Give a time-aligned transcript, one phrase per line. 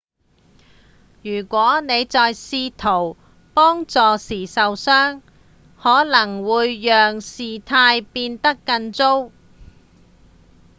[1.21, 3.15] 如果你在試圖
[3.53, 5.21] 幫助時受傷
[5.79, 9.29] 可能只會讓事態變得更糟